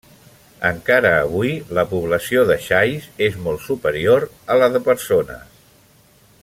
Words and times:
Encara 0.69 1.11
avui, 1.17 1.51
la 1.79 1.83
població 1.91 2.47
de 2.53 2.57
xais 2.69 3.05
és 3.29 3.39
molt 3.49 3.63
superior 3.69 4.29
a 4.55 4.61
la 4.63 4.71
de 4.77 4.83
persones. 4.89 5.65